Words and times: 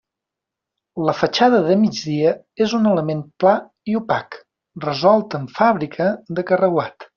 La 1.09 1.13
fatxada 1.17 1.59
de 1.67 1.75
migdia 1.81 2.31
és 2.67 2.73
un 2.79 2.89
element 2.93 3.21
pla 3.45 3.53
i 3.93 3.99
opac, 4.01 4.41
resolt 4.89 5.39
amb 5.43 5.57
fàbrica 5.61 6.13
de 6.41 6.49
carreuat. 6.53 7.07